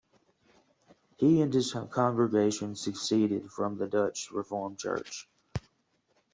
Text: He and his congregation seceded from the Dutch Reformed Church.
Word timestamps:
He 1.17 1.43
and 1.43 1.53
his 1.53 1.73
congregation 1.91 2.75
seceded 2.75 3.51
from 3.51 3.77
the 3.77 3.85
Dutch 3.85 4.31
Reformed 4.31 4.79
Church. 4.79 5.29